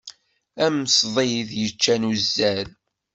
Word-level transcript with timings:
Am 0.65 0.77
ṣdid 0.97 1.49
yeččan 1.61 2.07
uzzal. 2.11 2.69